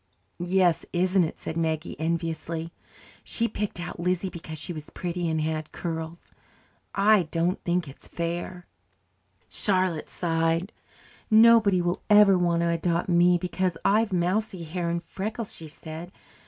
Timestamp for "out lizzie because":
3.79-4.57